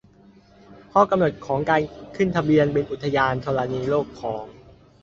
[0.91, 1.81] ข้อกำหนดของการ
[2.15, 4.45] ขึ้นทะเบียนเป็นอุทยานธรณีโลกของ